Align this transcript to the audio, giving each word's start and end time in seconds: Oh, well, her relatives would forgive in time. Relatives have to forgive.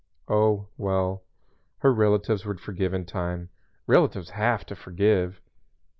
Oh, 0.27 0.65
well, 0.77 1.21
her 1.77 1.93
relatives 1.93 2.43
would 2.43 2.59
forgive 2.59 2.91
in 2.91 3.05
time. 3.05 3.49
Relatives 3.85 4.31
have 4.31 4.65
to 4.65 4.75
forgive. 4.75 5.39